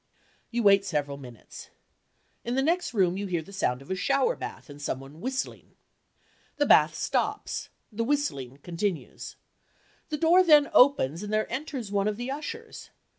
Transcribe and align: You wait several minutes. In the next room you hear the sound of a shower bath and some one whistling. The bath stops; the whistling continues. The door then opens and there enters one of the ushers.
You 0.49 0.63
wait 0.63 0.83
several 0.83 1.17
minutes. 1.17 1.69
In 2.43 2.55
the 2.55 2.63
next 2.63 2.91
room 2.95 3.17
you 3.17 3.27
hear 3.27 3.43
the 3.43 3.53
sound 3.53 3.83
of 3.83 3.91
a 3.91 3.95
shower 3.95 4.35
bath 4.35 4.67
and 4.67 4.81
some 4.81 4.99
one 4.99 5.21
whistling. 5.21 5.75
The 6.57 6.65
bath 6.65 6.95
stops; 6.95 7.69
the 7.91 8.03
whistling 8.03 8.57
continues. 8.63 9.35
The 10.09 10.17
door 10.17 10.41
then 10.43 10.71
opens 10.73 11.21
and 11.21 11.31
there 11.31 11.47
enters 11.53 11.91
one 11.91 12.07
of 12.07 12.17
the 12.17 12.31
ushers. 12.31 12.89